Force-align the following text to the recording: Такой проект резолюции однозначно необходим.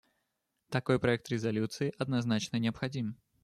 Такой 0.71 0.97
проект 0.97 1.29
резолюции 1.29 1.93
однозначно 1.99 2.55
необходим. 2.57 3.17